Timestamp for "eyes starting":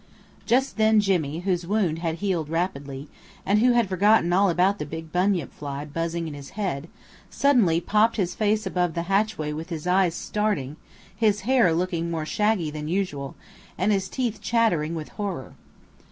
9.85-10.75